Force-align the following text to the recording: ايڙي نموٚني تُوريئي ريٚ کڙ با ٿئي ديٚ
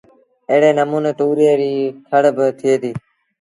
ايڙي 0.49 0.71
نموٚني 0.77 1.11
تُوريئي 1.19 1.53
ريٚ 1.59 1.95
کڙ 2.07 2.23
با 2.35 2.45
ٿئي 2.59 2.73
ديٚ 2.81 2.97